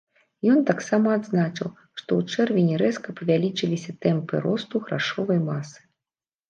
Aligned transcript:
Ён 0.53 0.61
таксама 0.69 1.07
адзначыў, 1.17 1.69
што 2.01 2.11
ў 2.21 2.33
чэрвені 2.33 2.81
рэзка 2.85 3.17
павялічыліся 3.21 3.91
тэмпы 4.09 4.35
росту 4.49 4.75
грашовай 4.89 5.39
масы. 5.49 5.79